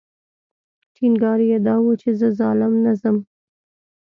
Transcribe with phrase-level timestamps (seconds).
[0.95, 3.17] ټینګار یې دا و چې زه ظالم نه ځم.